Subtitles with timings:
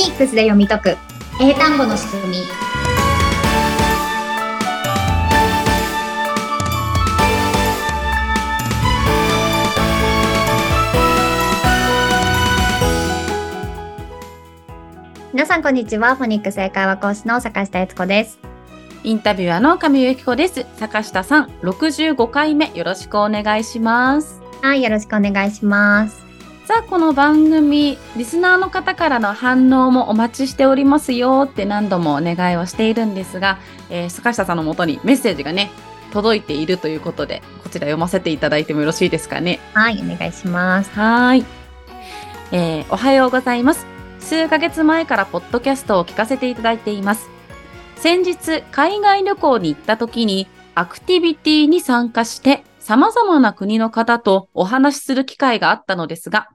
[0.00, 0.96] ニックスで読み解く。
[1.42, 2.36] 英単語の仕組み。
[15.32, 16.16] 皆さんこんにちは。
[16.16, 18.38] フォニックス英会話講師の坂下悦子です。
[19.04, 20.64] インタビュアーの上由紀子です。
[20.76, 22.70] 坂下さん、65回目。
[22.74, 24.40] よろしくお願いします。
[24.62, 26.29] はいよろしくお願いします
[26.70, 33.58] さあ、この番組、リスナーの方からの反応もお待ちしておりますよって何度もお願いをしているんですが、
[33.88, 35.72] えー坂下さんのもとにメッセージがね、
[36.12, 39.58] 届いているということで、こちら読ませていただいてもよろしいですかね？
[39.74, 41.44] はいお願いしますはーい。
[42.52, 43.84] えーおはようございます。
[44.20, 47.28] 数ヶ月前からポッドキャストを聞かせていただいています。
[47.96, 56.48] 先日、海外旅行に行った時に、アクティビティに参加して、様々な国の方とお話しする機会があったのですが、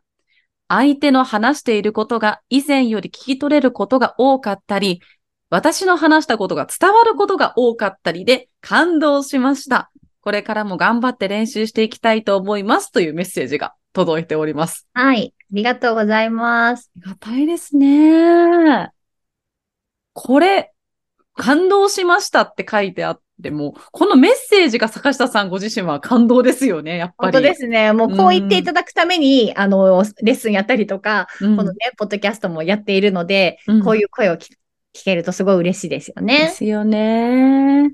[0.67, 5.01] 相手の話していることが以前より聞き取れることが多かったり、
[5.49, 9.91] 私の話したことが伝わることが多かったりで感動しました。
[10.21, 14.87] これからも頑張って練習していきたいと思いますというメッセージが届いております。
[14.93, 18.89] はいありがとうございますありがたいですね。
[20.13, 20.73] これ、
[21.35, 27.33] 感動しましたって書いてあっても、このメッセージが坂下さんご自身は感動ですよね、やっぱり。
[27.33, 27.93] 本当ですね。
[27.93, 34.49] もうこう言っていただくために、あの、レッスンやったりとか、うんこのね、ポッドキャストもやっているので、うんこういう声を聞
[34.95, 36.47] 聞けるとすごい嬉しいですよでね。
[36.55, 37.93] すよね。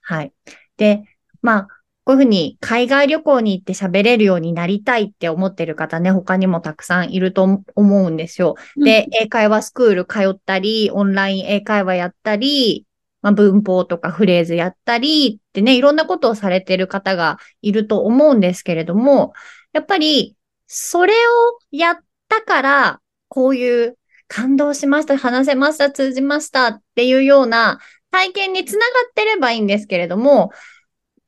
[0.00, 0.32] はい。
[0.78, 1.02] で、
[1.42, 1.68] まあ、
[2.08, 8.56] こういうふうに海外旅行に行って喋れるようになりたいって思ってる方ね、他にもたくさんいると思うんですよ。
[8.82, 12.86] で、英会話スクール通ったり、オンライン英会話やったり、
[13.22, 19.32] まあ、文法とかフレーズやったりってね、いろんなことをされてる方がいると思うんですけれども、
[19.72, 30.50] やっぱり、それをやったから、こういう感動しました、話せました、通じましたっていうような体験につながってればいいんですけれども、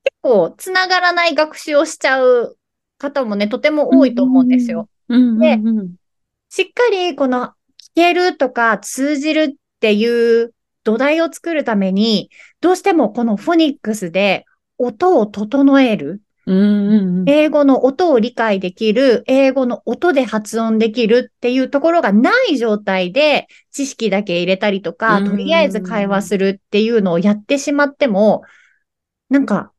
[0.04, 2.56] 結構つながらない学習をしちゃう
[2.98, 4.88] 方もね、とても多いと思うんですよ。
[5.08, 5.94] でうん
[6.52, 7.52] しっかりこの聞
[7.94, 10.52] けるとか通じるっていう
[10.84, 12.30] 土台を作るために、
[12.60, 14.44] どうしてもこのフォニックスで
[14.78, 17.28] 音を整える、うんうんうん。
[17.28, 28.42] 英語の音を理解できる、英語の音で発音できるっていうところがない状態で知識だけ入れたりとか、うんとりあえず会話するっていうのをやってしまっても、
[29.28, 29.72] なんか、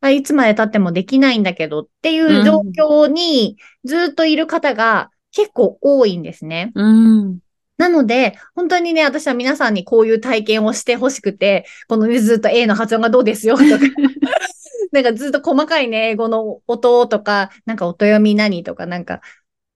[0.00, 6.72] あいつまで経ってもできないんだけどっていう状況にずっといる方が結構多いんですね。
[6.74, 7.38] うん
[7.78, 13.66] なので、本当にね、私は皆さんにこういう体験をしてほしくて、このねずっと A の発音がどうですよとか、
[14.92, 19.20] なんかずっと細かいね、英語の音とか、なんか音読み何とか、なんか、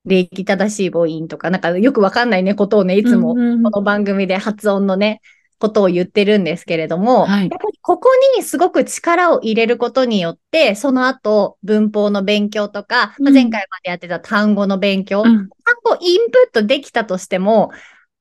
[0.05, 5.21] 礼儀正しい母音とか、なんかよくわかんないね、ことをね、いつもこの番組で発音のね、
[5.59, 17.71] ことを言ってるんですけれども、はいやっぱりここにすごく力を入れることによって、その後、文法の勉強とか、まあうん前回までやってた単語の勉強、うん単語インプットできたとしても、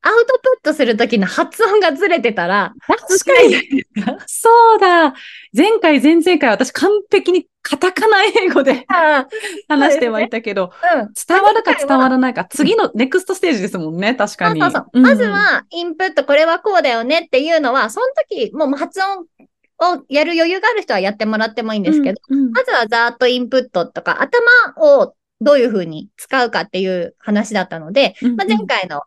[0.01, 3.83] アウトプットするときの発音がずれてたら、確かに。
[4.27, 5.15] そうだ。
[5.55, 9.25] 前回、前々回、私完璧にカタカナ英語であ
[9.69, 11.13] 話してはいたけど、あうん。
[11.27, 14.59] 伝わるか伝わらないか、次のネクストステージですもんね、確かに。
[14.59, 14.99] そうそうそう。
[14.99, 24.45] んまず、は、インプット、これはこうだよねっていうのは、その時、もう発音をやる余裕がある人はやってもらってもいいんですけど、うんうんまずはざーっとインプットとか、頭
[24.77, 29.03] をどういうふうに使うかっていう話だったので、うんうんまあ、前回の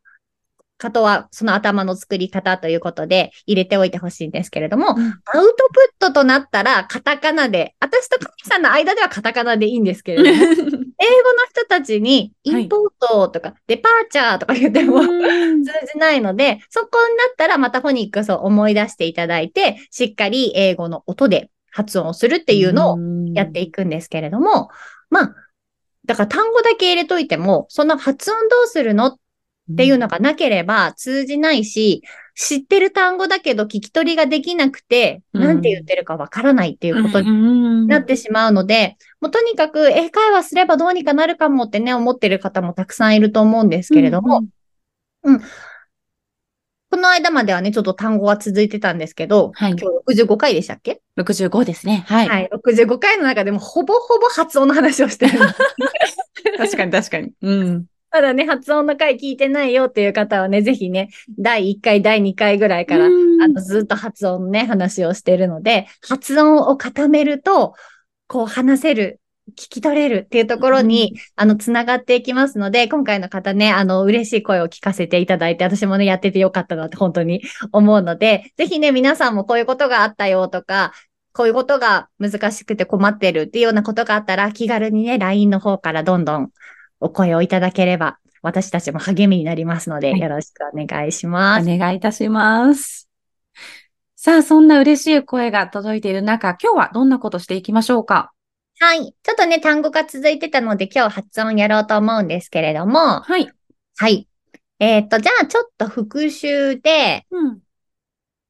[0.78, 5.00] 方はその頭の作り方ということで入れておいてほしいんですけれども、うん。
[5.00, 10.78] アウトプットとなったらカタカナで、私と神さんの間ではカタカナでいいんですけれども、英語の
[11.50, 15.65] 人たちにインポートとかデパーチャーとか言っても、うん。
[15.65, 22.99] 通じないので、そこになったらまたフォニックスを思い出していただいて、しっかり英語の音で発音をするっていうのを
[23.34, 24.71] やっていくんですけれども、
[25.11, 25.34] まあ、
[26.06, 29.17] だから単語だけ入れといても、その発音どうするのっ
[29.76, 32.03] ていうのがなければ通じないし、
[32.35, 44.43] 知ってる単語だけど聞き取りができなくて、うんなんて言ってるかわからないっていうことにになってしまうので、もうとにかく英会話すればどうにかなるかもってね、思ってる方もたくさんいると思うんですけれども、、
[46.91, 52.05] この間まではね、ちょっと単語が続いてたんですけど、はい今日65回でしたっけ？65ですね。
[52.06, 52.29] はい。
[52.29, 52.50] はい。
[52.53, 55.38] 65回の中でもほぼほぼ発音の話をしてる。
[56.56, 57.32] 確かに確かに。
[57.43, 57.85] うん。
[58.10, 63.43] まだね、発音の回聞いてないよっていう方はね、ぜひね、第1回、第2回ぐらいから、うん。
[63.43, 67.75] あの、ずっと発音のね、話をしているので、発音を固めると、
[68.26, 69.20] こう話せる
[69.50, 80.93] 聞き取れるっていうところに、あの、つながっていきますので、今回の方ね、あの、嬉しい声を聞かせていただいて、私もね、やっててよかったなって本当に思うので、ぜひね、皆さんもこういうことがあったよとか、
[81.32, 86.50] こういうことが難しくて困ってるっていうようなことがあったら、気軽にね、LINE の方からどんどん
[87.00, 91.69] お声をいただければ、私たちも励みになりますので、はいよろしくお願いします。
[91.69, 93.09] お願いいたします。
[94.17, 98.33] さあ、そんな嬉しい声が届いている中、今日はどんなことしていきましょうか？
[98.81, 99.15] はい。
[99.23, 103.51] ちょっとね、単語が続いてたので、今日発音やろうと思うんですけれども、はい。
[103.97, 104.29] はい。
[104.79, 107.59] えっ、と、じゃあちょっと復習で、うん。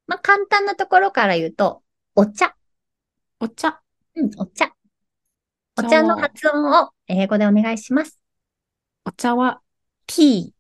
[0.07, 1.83] まあ、簡単なところから言うと、
[2.15, 2.55] お茶。
[3.41, 3.81] お茶。
[4.17, 4.73] うん、お茶。
[5.79, 8.18] お茶の発音を英語でお願いします。
[9.09, 9.63] お茶は、
[10.07, 10.51] ティー。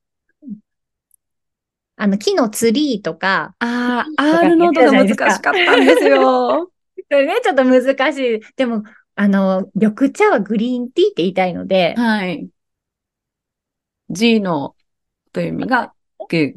[1.97, 6.71] あの、木の tree とか、ああ、R ノートが難しかったんですよ。
[7.11, 8.41] それね、ちょっと難しい。
[8.55, 8.83] でも、
[9.15, 12.49] あの、緑茶は green tea って言いたいので、はい。
[14.09, 14.75] G の
[15.33, 15.93] という意味が、
[16.29, 16.53] グ。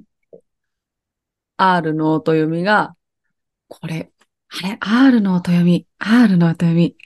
[1.56, 2.94] R の音読みが、
[3.68, 4.12] これ、
[4.48, 6.96] あれ、R の音読み、R の音読み。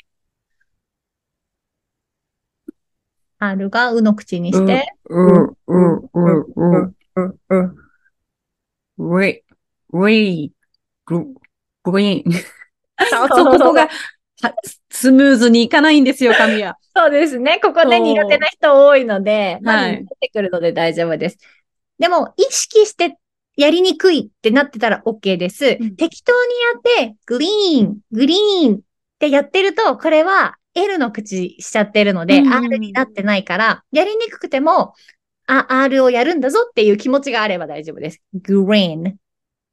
[3.39, 6.97] R がうの口にして、うん、うん、うん、うん。
[7.17, 7.77] うん、うん。
[8.99, 9.45] ウェイ、
[9.91, 10.53] ウェイ、
[11.07, 11.35] グ、
[11.83, 12.33] グリーン。
[13.11, 13.91] そうそう、ここが、は
[14.91, 16.77] スムーズにいかないんですよ、髪は。
[16.95, 17.61] そうですね。
[17.63, 21.39] ここね、そう苦手な人多いので、まずはい出てくるので大丈夫です。
[21.99, 23.17] でも、意識して
[23.57, 25.79] やりにくいってなってたら OK です。
[25.81, 26.53] うん適当に
[26.99, 28.81] やって、グリーン、グリーンっ
[29.19, 34.95] てやってると、これは L の口しちゃってるので、うんうん R になってないから、やりにくくても、
[35.47, 38.21] あ、R をやるんだぞっていう気持ちがあれば大丈夫です。
[38.35, 39.17] グリーン。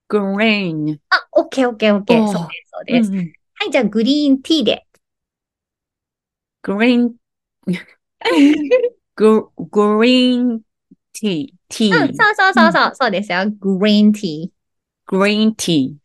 [0.07, 0.99] グリーン。
[1.09, 2.27] あ、OK, OK, OK.
[2.27, 3.11] そうです、そうです。
[3.11, 4.85] うんうんはい、じゃあ、グリーンティーで。
[6.61, 7.15] グリーン、
[9.15, 10.61] グ、グリーン
[11.13, 13.39] ティー、ティうん、ー、そうそうそうそう、そうですよ。
[13.59, 14.49] グリーンティー。
[15.07, 15.95] グリーンティー。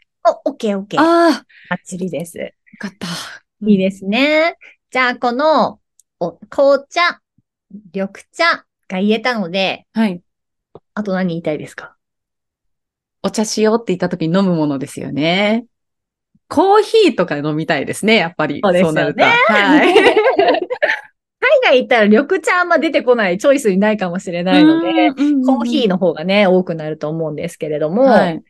[0.44, 1.00] お、オッケーオッケー。
[1.00, 2.38] ああ、よバッチリです。
[2.78, 3.06] かった。
[3.66, 4.56] いいですね。
[4.90, 5.80] じゃあ、この、
[6.18, 7.20] お、紅茶、
[7.92, 10.22] 緑茶が言えたので、はい。
[10.94, 11.96] あと何言いたいですか？
[13.22, 15.66] お茶しようって言った時に飲むものですよね。
[16.48, 18.60] コーヒーとか飲みたいですね、やっぱり。
[18.62, 19.24] そうですよねなると。
[19.24, 19.94] はい。
[21.44, 25.10] 海外行ったら緑茶あんま出てこないチョイスにないかもしれないので、
[25.44, 28.42] コーヒーの、の方がね、多くなると思うんですけれども、はい。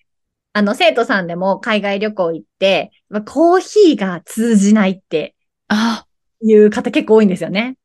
[0.53, 5.35] あの、生徒さんでも海外旅行行って、まあコーヒーが通じないって
[5.69, 6.07] あ、
[6.41, 7.77] いう方結構多いんですよね。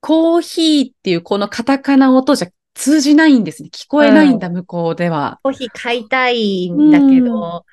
[0.00, 3.68] コーヒーっていうこのカタカナ音じゃ通じないんですね。
[3.70, 5.38] 聞こえないんだ、向こうでは。
[5.42, 7.66] コーヒー買いたいんだけど、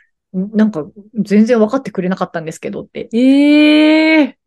[0.53, 0.85] なんか
[1.23, 4.37] 全然分かってくれなかったんですけどってええ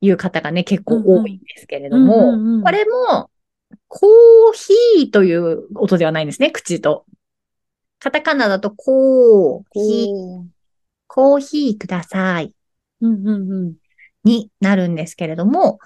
[0.00, 3.30] いう方がね、結構多いんですけれどうんも、うんうんこれも、
[3.88, 7.04] コーヒーという音ではないんですね、口と。
[7.98, 10.44] カタカナだと、コーヒー、
[11.06, 12.54] コーヒーください
[13.00, 13.74] うんうんうん。
[14.24, 15.78] になるんですけれども、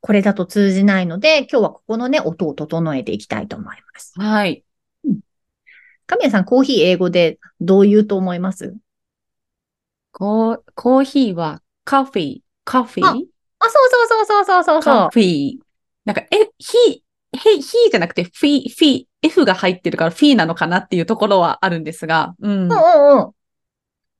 [0.00, 4.12] これだと通じないので、今日はここのね、音を整えていきたいと思います。
[4.16, 4.62] はい。
[6.06, 8.76] 神谷さん、コーヒー英語でどう言うと思います？
[10.12, 13.02] コーコーヒーはカフェー、カフェ？
[13.02, 15.10] ーあそうそうそうそうそうそうそうカ。
[15.10, 15.58] フェー。
[16.04, 22.52] なんか、え、ヒー、へ、ヒーじゃなくて、フィー、フィー、F が入ってるからフィーなのかなっていうところはあるんですが、うん。
[22.52, 23.30] うんうんうん。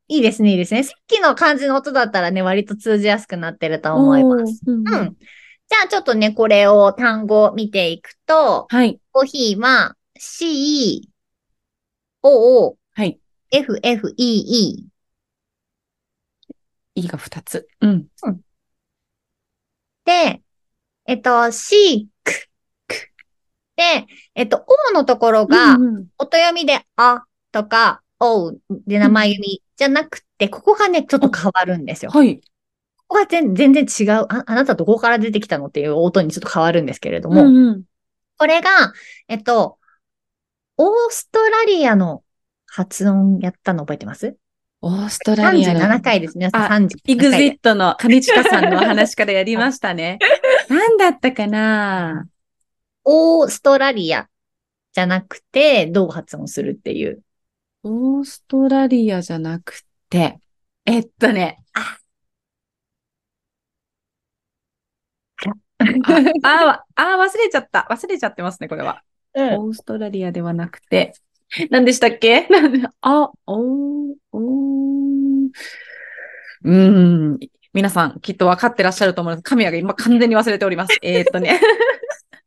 [0.08, 0.82] いいですね、いいですね。
[0.82, 4.62] さっきの漢字の音だったらね、割と通じやすくなってると思います。
[4.66, 4.84] うんうん。
[4.86, 8.98] じゃあちょっとね、これを単語見ていくと、はい。
[9.12, 11.08] コーヒーは C,
[12.26, 13.18] O, はい。
[13.50, 14.86] F, F, E, E。
[16.94, 17.68] E が2つ。
[17.82, 18.06] うん。
[20.04, 20.42] で、
[21.06, 22.30] えっと、シー
[22.88, 23.02] ク。
[23.76, 25.76] で、えっと、O のところが、
[26.18, 28.52] 音読みであとか、O
[28.86, 32.10] で名前読みじゃなくて、ここがね、ちょっと変わるんですよ。
[32.10, 32.40] こはい。
[33.06, 34.26] こが全全然違う。
[34.30, 37.82] あ、あなたどこから出てきたのっていう音にちょっと変わるんですけれども、うんうん
[38.36, 38.92] これが、
[39.28, 39.78] えっと、
[40.76, 42.22] オーストラリアの
[42.66, 44.36] 発音やったの覚えてます？
[44.80, 45.80] オーストラリアの。
[45.80, 46.36] ?37 回です。
[46.36, 50.18] 皆さん37イグジットの金近さんの話からやりましたね。
[50.68, 52.26] 何だったかな？
[53.04, 54.28] オーストラリア
[54.92, 57.22] じゃなくて、どう発音するっていう。
[57.84, 60.40] オーストラリアじゃなくて、
[60.86, 61.98] えっとね、あ
[66.42, 67.86] あ、あ、あ、忘れちゃった。
[67.90, 69.02] 忘れちゃってますね、これは。
[69.34, 69.54] うん。
[69.54, 71.14] オーストラリアではなくて。
[71.70, 72.48] 何でしたっけ？
[73.00, 75.48] あ、おー、おー。
[76.64, 77.38] うーん。
[77.72, 79.42] 皆さん、きっと分かってらっしゃると思います。
[79.42, 80.96] 神谷が今完全に忘れております。
[81.02, 81.60] えーっとね。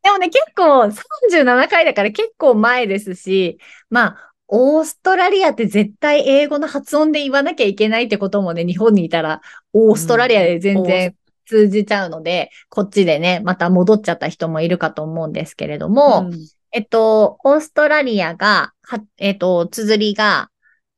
[0.04, 9.42] でもね、結構37回だから結構前ですし、まあ、オーストラリアって絶対英語の発音で言わなきゃいけないってこともね、日本にいたら
[9.74, 11.14] オーストラリアで全然
[11.46, 20.52] 通じちゃうので、こっちでね、また戻っちゃった人もいるかと思うんですけれども、うんえっと、オーストラリアが、は、えっと、綴りが、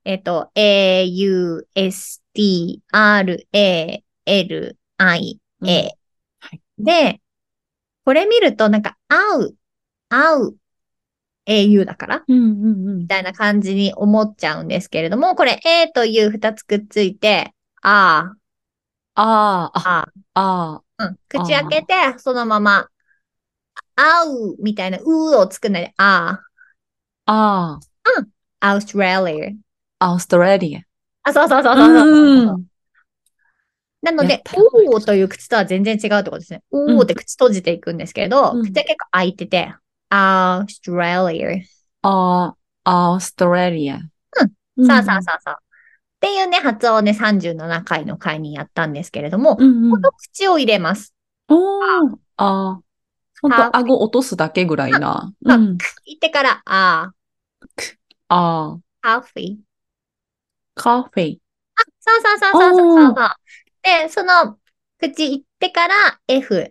[0.03, 5.69] えっと、A, U, S, T, R, A, L, I, うん。
[5.69, 5.97] A、
[6.41, 6.61] はい。
[6.79, 7.21] で、
[8.03, 9.19] これ見るとなんか、会
[9.51, 9.55] う、
[10.09, 10.57] 会う、
[11.45, 13.07] au だから、み。
[13.07, 18.33] たいな感じに思っちゃうんですけれども、これ A と U 二つくっついて、あ
[19.15, 22.89] あー、あ、あ、あうん、口開けて、そのまま、
[23.99, 26.41] 会うみたいな、うを作んないで、あ
[27.25, 27.79] あ、あ
[28.61, 29.49] あ、オーストラリア。
[29.99, 30.81] あ、オーストラリア。
[31.23, 32.53] あ、そうそうそうそうそう。
[32.53, 32.65] うん
[34.01, 36.63] なのでおーという口とは全然違うってことですね。
[36.71, 39.73] おーって口閉じていくんですけれど、うん口は結構開いてて、
[40.09, 41.49] オーストラリア。
[42.07, 43.99] ああ、オーストラリア。
[44.77, 45.53] うんさあさあさあさあ。
[45.55, 45.57] っ
[46.21, 51.13] ていうね、発音をね、37回の回にやったんですけれども、うんうんこの口を入れます。
[51.49, 53.41] おー、あー。
[53.41, 55.33] ほんあと、顎落とすだけぐらいな。
[55.45, 55.77] あうん。
[56.05, 57.11] 言ってから、あ
[58.27, 59.57] あー、ー、カフィー。
[60.75, 61.37] カフェ。
[61.99, 63.29] そうそうそうそうそうそうそう。
[63.81, 64.57] で、その、
[64.99, 66.69] 口言ってから、F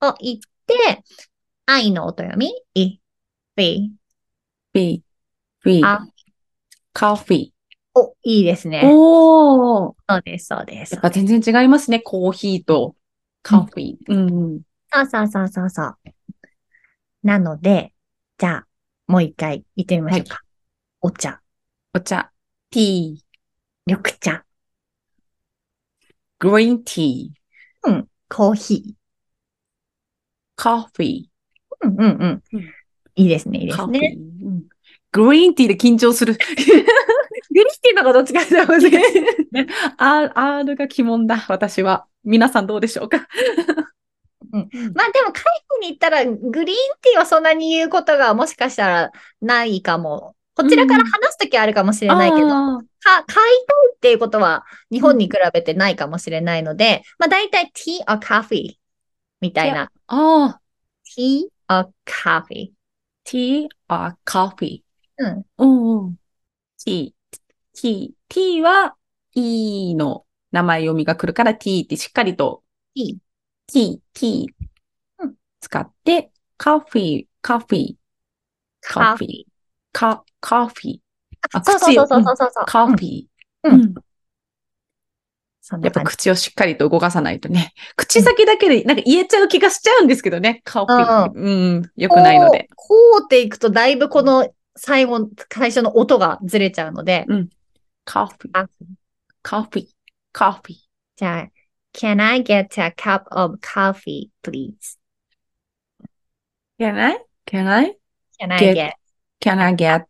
[0.00, 1.02] を言って、
[1.66, 2.98] I の音読み、い、
[3.56, 6.06] ビー、あ、
[6.92, 7.50] カフェ。
[7.94, 8.82] お、いいですね。
[8.84, 9.94] おー。
[10.08, 10.94] そうです、そうです。
[10.94, 12.00] やっぱ全然違いますね。
[12.00, 12.96] コーヒーと
[13.42, 13.96] カフェ。
[14.08, 14.60] うんうん。
[15.06, 15.96] そうそうそうそうそう。
[17.22, 17.94] なので、
[18.38, 18.66] じゃあ、
[19.06, 20.40] もう一回言ってみましょうか。
[21.00, 21.40] お茶、
[21.94, 22.32] お茶、
[22.70, 23.18] ティー、
[23.86, 24.44] 緑茶、
[26.38, 28.94] グリーンティー、コーヒ
[30.56, 31.04] カフェ。
[31.04, 31.24] ー。
[31.82, 32.42] うんうんうん。
[32.52, 32.74] うん
[33.14, 33.72] いいですね、いいで。
[33.72, 34.16] すね。
[34.16, 34.62] うん
[35.10, 36.34] グリーンティーで緊張する。
[36.34, 36.38] グ
[37.64, 38.90] リスティのがどっちかって難しい。
[39.96, 42.06] R、R が鬼門だ、私は。
[42.24, 43.26] 皆さんどうでしょうか
[44.94, 46.30] まあでも、海外に行ったら、グ
[46.64, 50.34] リーンティーはそんなに言うことがもしかしたらないかも。
[50.54, 53.54] こちらから話すときはあるかもしれないけど、あーか、買いたい
[53.94, 58.74] っていうことは日本に比べてないかもしれないので、まあ大体 tea or coffee
[59.40, 59.90] みたいな。
[60.08, 60.60] あ
[61.16, 62.72] tea or coffee。
[63.24, 64.82] ー、tea or coffee。
[65.18, 65.46] うん。
[65.58, 66.16] うんうん。
[66.84, 67.14] t,
[67.74, 68.96] t, t は
[69.34, 72.62] e の名前読みが来るから t ってしっかりと
[72.96, 73.16] tea。
[73.68, 74.46] T, t
[75.18, 77.94] うん使って、カフィー、カフィー、
[78.80, 79.44] カフィー、
[79.92, 80.98] カ、カフィー。
[81.52, 83.26] あそうそうそうそうそうカフィー。
[83.64, 83.94] うんうん
[85.82, 86.00] やっぱ。
[86.02, 87.74] 口をしっかりと動かさないとね。
[87.96, 90.62] 口先だけでなんか言えちゃう気がしちゃうんですけどね。
[90.64, 91.32] カフィー。
[91.34, 92.68] うん、よくないので。
[92.74, 93.24] こう。
[93.24, 97.26] っていくとだいぶこの最後、最初の音がずれちゃうので、
[98.04, 98.68] カフィー、あ
[99.42, 99.86] カフィー、
[100.32, 100.76] カフィー。
[101.16, 101.48] じゃあ、
[101.98, 104.96] Can I get a cup of coffee, please?
[106.78, 107.18] Can I?
[107.44, 107.94] Can I?
[108.38, 108.74] Can I get?
[108.74, 108.94] get
[109.40, 110.06] can I get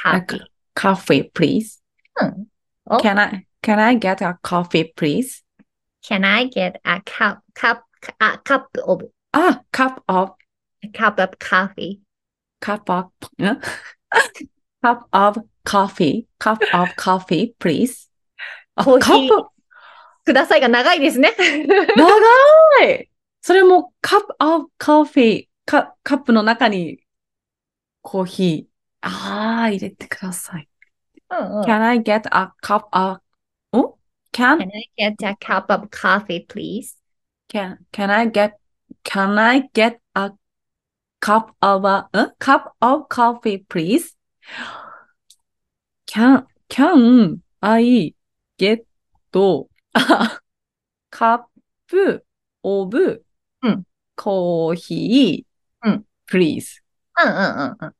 [0.00, 0.36] coffee.
[0.36, 1.82] a coffee, please?
[2.16, 2.42] Hmm.
[2.88, 3.00] Oh.
[3.00, 3.44] Can I?
[3.60, 5.42] Can I get a coffee, please?
[6.06, 7.82] Can I get a cup cup
[8.20, 9.02] a cup of
[9.34, 10.30] ah cup of
[10.84, 12.02] a cup of coffee?
[12.60, 13.56] Cup of yeah.
[14.84, 16.28] cup of coffee.
[16.38, 18.06] Cup of coffee, please.
[18.76, 19.28] A coffee.
[19.28, 19.55] cup of
[20.26, 21.34] くださいが長いですね。
[21.38, 23.08] 長い
[23.40, 26.98] それも、cup of coffee、カカップの中に、
[28.02, 29.08] コーヒー。
[29.08, 30.68] ああ、入れてください。
[31.30, 33.20] うんうん Can I get a cup of,
[33.72, 33.96] お
[34.32, 36.96] Can can, I get a cup of coffee, please?
[37.48, 38.54] can, can I get,
[39.04, 40.32] can I get a
[41.20, 44.16] cup of a, ん cup of coffee, please?
[46.06, 48.12] Can, can I
[48.58, 48.84] get
[49.96, 50.40] a
[51.10, 51.44] cup
[52.62, 53.24] of
[53.62, 53.84] うん
[54.14, 56.82] コーヒー、うん please?
[57.22, 57.94] うんうんうんうん。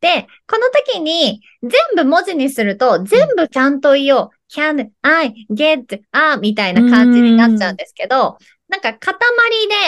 [0.00, 4.30] で、この時に全部文字にすると全部ちゃんと言おう。
[4.50, 8.38] can, I, get, a みたいな感じになっちゃうんですけど、
[8.68, 9.12] なんか塊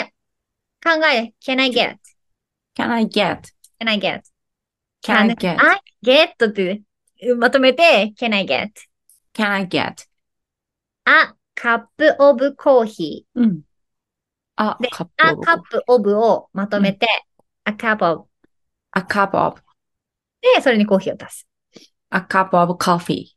[0.05, 0.12] で
[0.83, 1.97] 考え、can I get,
[2.76, 3.40] Can I get?
[3.81, 4.23] can I get,
[5.02, 5.57] Can I get?
[5.59, 6.83] I get って
[7.37, 8.69] まとめて、can I get
[9.35, 10.07] Can I get?
[11.60, 11.88] a cup
[12.20, 13.25] of coffee?
[13.36, 13.62] うん。
[14.58, 15.32] あ、でカップ a
[15.88, 17.08] オブ cup of をまとめて、
[17.65, 18.27] a cup of
[18.98, 19.62] A cup of,
[20.41, 21.48] で、それにコーヒーを足す。
[22.12, 23.36] a cup of coffee.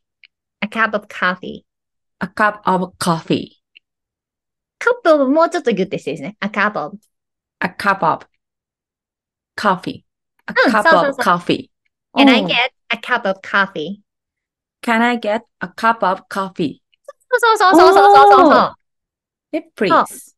[0.61, 1.65] a cup of coffee.
[2.19, 3.57] A cup of coffee.
[4.77, 6.37] カップ of もうちょっとギュッてしてですね。
[6.39, 6.97] a cup of.
[7.59, 8.25] A cup of
[9.57, 10.03] coffee.
[10.47, 11.69] A うん cup そうそう of そう coffee.
[12.15, 12.47] Can I Oh.
[12.47, 12.53] get
[12.89, 14.01] a cup of coffee?
[14.81, 16.81] Can I get a cup of coffee?
[17.38, 18.76] そうそうそうそうそうそうそう。
[19.52, 20.34] え、please.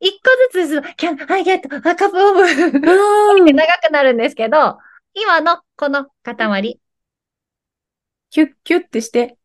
[0.00, 0.96] 一個ずつです。
[0.96, 2.14] Can I get a cup of?
[2.14, 4.78] うん長くなるんですけど、
[5.14, 6.80] 今のこの塊。
[8.30, 9.36] キュッキュッってして、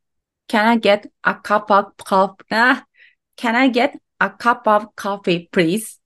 [0.48, 2.36] Can I get a cup of coffee?
[2.50, 2.88] あ、
[3.36, 6.00] Can I get a cup of coffee, please?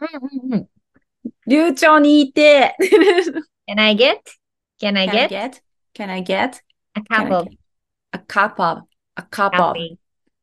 [0.00, 0.68] うんうんうん
[1.46, 2.76] 流暢に言って。
[3.68, 4.18] Can I get?
[4.80, 5.62] Can I Can I get get?
[5.94, 6.60] Can I get
[6.94, 7.58] a cup of get
[8.12, 8.82] a cup of
[9.16, 9.76] a cup of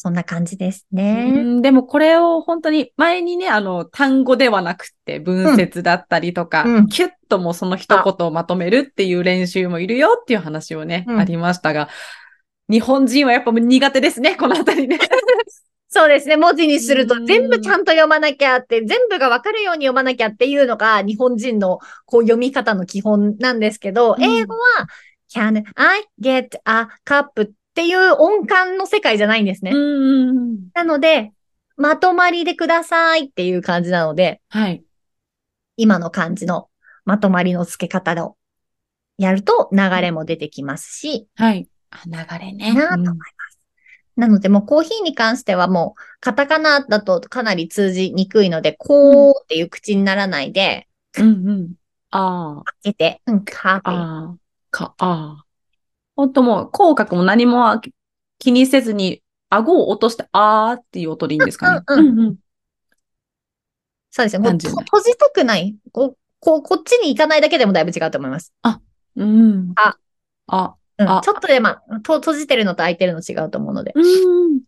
[0.00, 1.28] そんな感じですうね。
[1.32, 11.88] んでもこれを本当に前にね、あの、単語ではなくて文節だったりとか、うんキュッともうその一言をまとめるっていう練習もいるよっていう話をね、うんありましたが、
[12.70, 15.00] 日本人はやっぱ苦手ですね、このあたりね。
[15.90, 16.36] そうですね。
[16.36, 24.86] 文字にするとうん全部ちゃんと読まなきゃって、全部がわかるように読まなきゃっていうのが日本人のこう読み方の基本なんですけど、うん英語は
[25.34, 29.70] Can I get a cup っていう音感の世界じゃないんですね。
[29.70, 30.70] うん。
[30.74, 31.32] なので、
[31.76, 34.82] まとまりでくださいっていう感じなので、はい。
[35.76, 36.68] 今の感じの
[37.04, 38.36] まとまりの付け方を
[39.16, 41.68] やると流れも出てきますし、はい。
[41.90, 42.74] あ流れね。
[42.74, 43.58] なあと思います。
[44.16, 51.72] なので、もうコーヒーに関してはもう、カタカナだとかなり通じにくいので、こうっていう口にならないで、うんうん。
[52.10, 52.64] ああ。
[52.82, 53.90] 開けて、うん、カフェ。
[53.92, 54.36] ああ、
[54.72, 55.47] か、ああ。
[56.18, 57.80] 本当もう、口角も何も
[58.40, 61.84] 気にせずに、顎を落として、あーっていう音でいいんですかね。
[61.86, 62.36] うんうんうん。
[64.10, 64.40] そうですね。
[64.40, 65.76] もう閉じたくない。
[65.92, 68.52] こう、こう、こっちに行かないだけでもだいぶ違うと思います。
[69.14, 69.72] うん。
[69.76, 69.96] あ、
[70.48, 73.92] あ、うん、あちょっとで、まあ、と閉じてるのと開いてるの違うと思うので。
[73.94, 74.60] うん。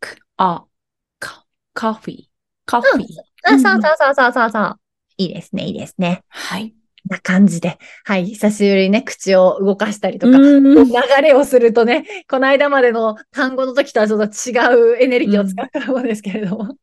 [0.00, 0.66] くあ、
[1.20, 2.22] か、カフィー。
[2.66, 3.04] カフィー。
[3.44, 4.80] あ、うんそうそうそうそうそうそう。
[5.16, 6.22] いいですね、いいですね。
[6.28, 6.74] はい。
[7.06, 7.78] な感じで。
[8.04, 8.26] はい。
[8.26, 16.76] 久しぶりにね、口を動かしたりとか、流れをするとね、この間までの単語の時とはちょっと違うエネルギーを使うと思うんですけれども。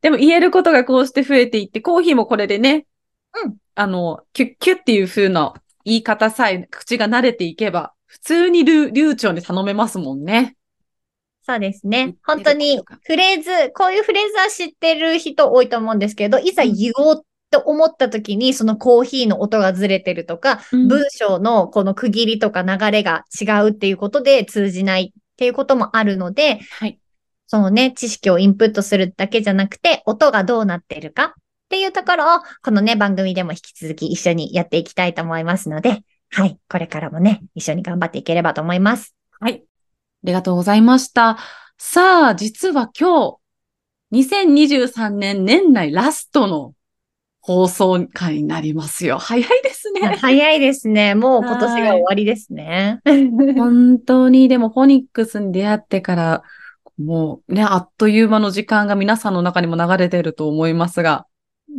[0.00, 2.86] でも言えることがこうして増えていって、コーヒーもこれでね、
[3.44, 3.56] うん。
[3.74, 10.56] あの、キュッキュッっていう風な言い方さえ口が慣れていけば、普通に流流暢に頼めますもんね。
[11.42, 11.86] そうです。
[11.86, 26.98] ね本当にフレーズ、こういうフレーズは知ってる人多いと思うんですけど、いざ言おうと思った時に、そのコーヒーの音がずれてるとか、文章のこの区切りとか流れが違うっていうことで通じないっていうこともあるので、はい。
[27.46, 31.32] そのね、知識をインプットするだけじゃなくて、音がどうなってるかっ
[31.70, 39.14] ていうところを、このね、番組でも引き続き一緒にやっていきたいと思いますので、はい、これからもね、一緒に頑張っていければと思います。
[39.40, 39.62] はい。
[39.64, 41.38] ありがとうございました。
[41.78, 43.38] さあ、実は今
[44.10, 46.74] 日、2023年年内ラストの
[47.48, 49.16] 放送会になりますよ。
[49.16, 50.00] 早いですね。
[50.20, 51.14] 早いですね。
[51.14, 53.00] もう今年が終わりですね。
[53.56, 56.42] 本当に、でもフォニックスに出会ってから、
[56.98, 61.26] もうね、あっという間の時間が皆さんの中にも流れてると思いますが、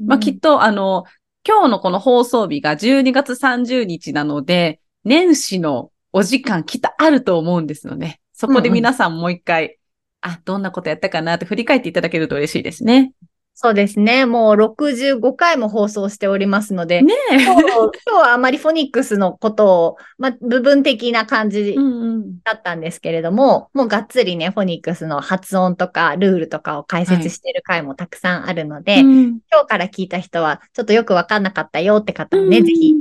[0.08, 1.04] まあ、きっと、あの、
[1.48, 8.20] 今日のこの放送日が12月30日なので、年始のお時間きっとあると思うんですよね。
[8.34, 9.78] そこで皆さんもう一回、
[10.22, 13.14] あ、どんなことやったかなって振り返っていただけると嬉しいですね。
[13.62, 14.26] そうですね。
[14.26, 17.44] もう65回も放送しておりますので、ねえ。
[17.44, 22.40] 今日今日はあまりフォニックスのことを、まあ、部分的な感じうんうん。
[22.46, 32.96] だったんですけれども、もうがっつりね、フォニックスの発音とかルールとかを解説している回もたくさんあるので、うん今日から聞いた人は、ちょっとよくわかんなかったよって方はね、うんぜひ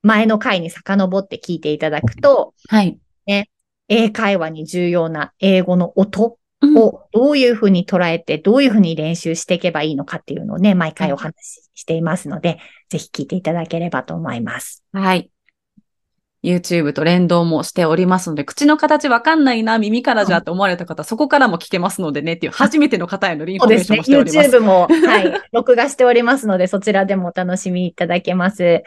[0.00, 2.98] 前の回に遡って聞いていただくと、はい。
[3.88, 14.84] 英会話に重要な英語の音うんをどういうふうに捉えて、どういうふうに練習していけばいいのかっていうのをね、毎回お話ししていますので、ぜひ聞いていただければと思います。
[14.92, 15.30] はい。
[16.44, 24.48] YouTube と連動もしておりますので、口の形わかんないな、耳からじゃって思われた方、そこからも聞けますのでねっていう、初めての方へのインフォメーションそうですね。
[24.48, 24.88] もしております。
[24.90, 28.82] YouTube も、 はい、録画しておりますので、そちらでもお楽しみいただけます。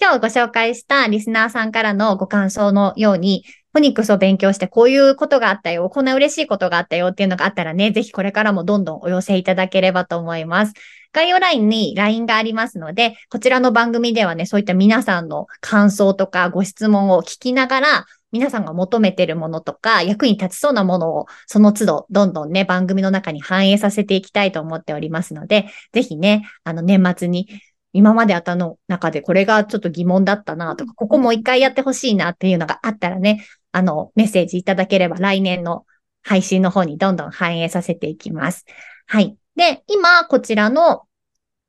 [0.00, 10.74] 今日ご紹介したリスナーさんからのご感想のように、フォニックスを勉強してこういうことがあったよ、こんな嬉しいことがあったよっていうのがあったらね、ぜひこれからもどんどんお寄せいただければと思います。
[11.12, 27.48] 概要欄に LINE がありますので、こちらの番組ではね、そういった皆さんの感想とかご質問を聞きながら、皆さんが求めているものとか、役に立ちそうなものを、その都度、どんどんね、番組の中に反映させていきたいと思っておりますので、ぜひね、あの、年末に、
[27.92, 35.84] 今まで頭の中でこれがちょっと疑問だったなとか、ここもう一回やってほしいなっていうのがあったらね、あの、メッセージいただければ来年の
[36.22, 38.64] 配信の方にどんどん反映させていきます。
[39.06, 39.36] はい。
[39.56, 41.02] で、今、こちらの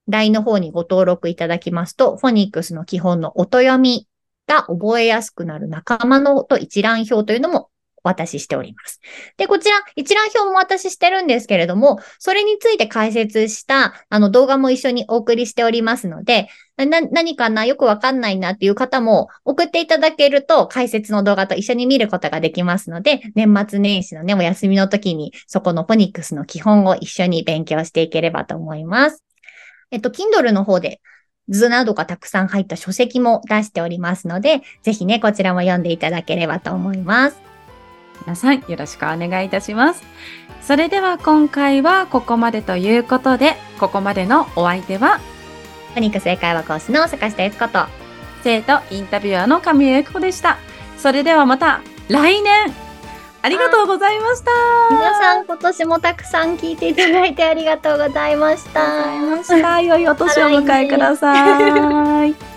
[0.08, 4.08] LINE の方にご登録いただきますと、フォニックスの基本の音読み
[4.48, 7.70] が覚えやすくなる仲間のと一覧表というのも
[8.04, 9.02] お渡ししております。
[9.38, 29.24] で、こちら、一覧表もお渡ししてるんですけれども、それについて解説したあの動画も一緒にお送りしておりますので、な、何かなよくわかんないなっていう方も送っていただけると解説の動画と一緒に見ることができますので、年末年始のね、お休みの時にそこのフォニックスの基本を一緒に勉強していければと思います。
[29.92, 31.00] えっと、Kindle の方で
[31.48, 37.40] 図などがたくさん入った書籍も出しておりますので、ぜひね、こちらも読んでいただければと思います。
[38.26, 40.04] 皆さんよろしくお願いいたします。
[40.62, 45.20] それでは今回はここまでということで、ここまでのお相手は、
[45.96, 47.86] お肉正解は講師の坂下悦子と、
[48.44, 50.58] 生徒インタビュアーの神谷由紀子でした。
[50.98, 52.74] それではまた来年
[53.42, 54.52] ありがとうございました。
[54.92, 59.82] 皆さん今年もたくさん聞いていただいてありがとうございました。
[59.82, 62.55] 良いお年をお迎えください。